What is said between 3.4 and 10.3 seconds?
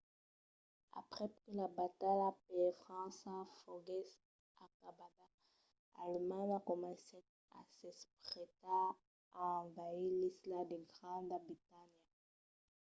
foguèsse acabada alemanha comencèt a s'aprestar a envasir